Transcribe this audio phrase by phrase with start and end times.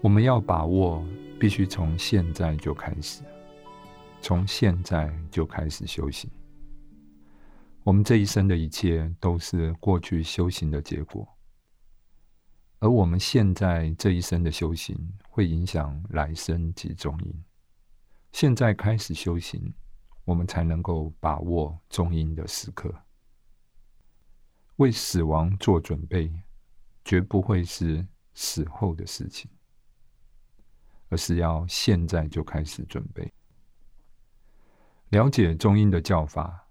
[0.00, 1.04] 我们要把握，
[1.40, 3.20] 必须从现在就开始，
[4.22, 6.30] 从现在就开始修行。
[7.82, 11.26] 我们这一生的一切都是过去修行的结果，
[12.78, 14.96] 而我们现在这一生的修行
[15.28, 17.44] 会影响来生及中阴。
[18.30, 19.74] 现在开始修行，
[20.24, 22.94] 我们才能够把握中阴的时刻，
[24.76, 26.32] 为死亡做准备，
[27.04, 29.50] 绝不会是死后的事情，
[31.08, 33.32] 而是要现在就开始准备。
[35.10, 36.64] 了解中阴的教法。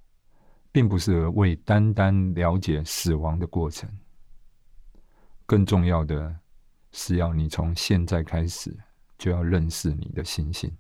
[0.70, 3.90] 并不是为单单了解死亡的过程，
[5.44, 6.40] 更重要的
[6.92, 8.78] 是要你从现在开始
[9.18, 10.72] 就要认识你的心性，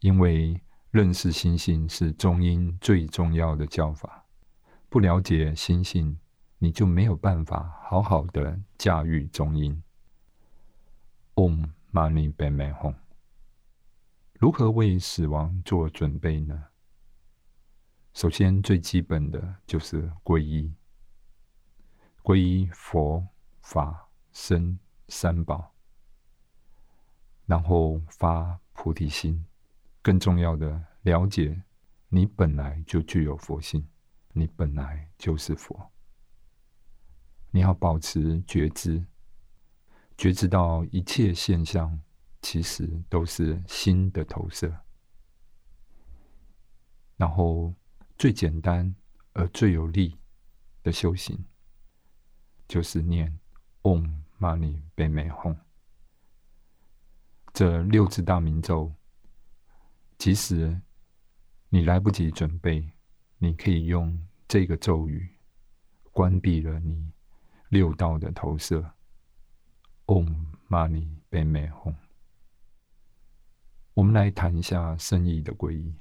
[0.00, 4.26] 因为认识心性是中阴最重要的教法。
[4.90, 6.18] 不了解心性，
[6.58, 9.82] 你就没有办法好好的驾驭中阴。
[11.38, 12.94] Om Mani b a m e h o m。
[14.40, 16.64] 如何为死亡做准备呢？
[18.12, 20.74] 首先，最基本的就是皈依，
[22.24, 23.24] 皈依佛
[23.60, 25.72] 法僧三宝，
[27.46, 29.46] 然后发菩提心。
[30.02, 31.62] 更重要的，了解
[32.08, 33.86] 你本来就具有佛性，
[34.32, 35.92] 你本来就是佛。
[37.52, 39.06] 你要保持觉知，
[40.18, 41.98] 觉知到一切现象
[42.42, 44.70] 其实都是心的投射，
[47.16, 47.72] 然后。
[48.18, 48.92] 最简单
[49.32, 50.18] 而最有力
[50.82, 51.38] 的修行，
[52.66, 53.38] 就是念
[53.82, 55.56] Om Mani p a m e Hum
[57.52, 58.92] 这六字大明咒。
[60.18, 60.80] 即使
[61.68, 62.90] 你来不及准备，
[63.38, 65.30] 你可以用这个咒语
[66.10, 67.12] 关闭了你
[67.68, 68.84] 六道的投射。
[70.08, 70.26] Om
[70.70, 71.94] Mani p a m e Hum。
[73.92, 75.94] 我们来谈一下圣意的皈依。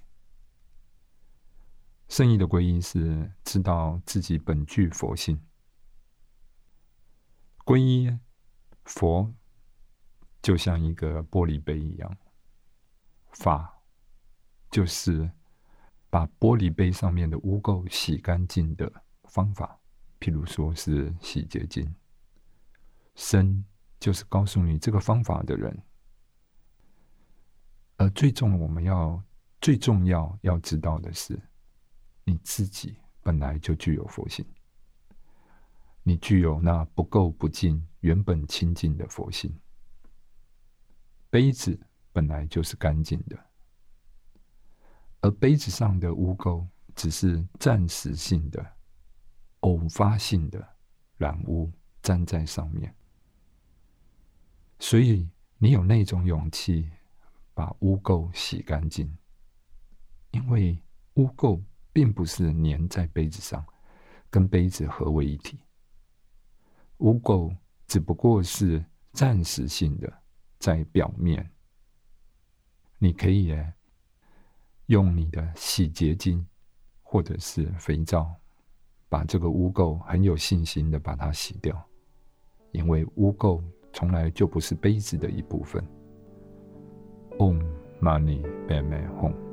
[2.08, 5.42] 圣意的皈依是知道自己本具佛性，
[7.66, 8.18] 皈依
[8.86, 9.34] 佛
[10.42, 12.18] 就像一个玻璃杯一样，
[13.32, 13.82] 法
[14.72, 15.30] 就是
[16.10, 19.82] 把玻璃杯上面的污垢洗干净的方法，
[20.18, 21.94] 譬如说是洗洁精。
[23.16, 23.66] 身
[24.00, 25.82] 就是告诉你这个方法的人，
[27.98, 29.24] 而最重我们要
[29.60, 31.40] 最重要要知道的是。
[32.30, 34.46] 你自己本来就具有佛性，
[36.04, 39.58] 你具有那不垢不净、原本清净的佛性。
[41.30, 41.80] 杯子
[42.12, 43.40] 本来就是干净的，
[45.22, 48.76] 而杯子上的污垢只是暂时性的、
[49.62, 50.76] 偶发性的
[51.16, 51.72] 染污
[52.02, 52.94] 粘在上面。
[54.80, 56.90] 所以你有那种勇气
[57.54, 59.18] 把污垢洗干净，
[60.32, 60.82] 因为
[61.16, 61.62] 污垢。
[61.94, 63.66] 并不是粘在杯子上，
[64.30, 65.58] 跟杯子合为一体。
[66.98, 67.58] 污垢
[67.88, 70.22] 只不过是暂时性的
[70.60, 71.50] 在表面。
[73.00, 73.52] 你可以
[74.86, 76.48] 用你的洗洁精
[77.02, 78.32] 或者是肥皂，
[79.10, 81.84] 把这个污垢很有信心的把它洗掉，
[82.74, 83.60] 因为污垢
[83.94, 85.84] 从来就不是杯子的一部分。
[87.38, 87.62] Om
[88.02, 89.47] Mani p a m e Hum。